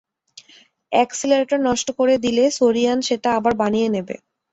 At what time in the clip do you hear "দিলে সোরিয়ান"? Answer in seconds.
2.25-2.99